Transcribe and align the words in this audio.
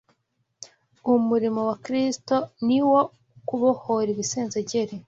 Umurimo 1.13 1.59
wa 1.69 1.75
Kristo 1.85 2.35
ni 2.65 2.77
uwo 2.85 3.01
kubohora 3.47 4.07
ibisenzegeri 4.13 4.95